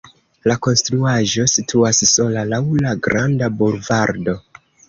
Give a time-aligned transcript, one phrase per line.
[0.51, 4.37] La konstruaĵo situas sola laŭ la granda bulvardo.